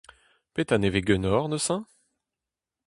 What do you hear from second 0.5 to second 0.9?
Petra